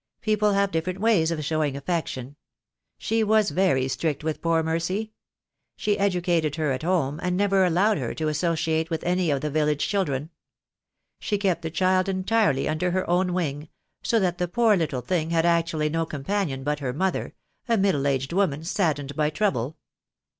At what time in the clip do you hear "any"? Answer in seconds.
9.03-9.29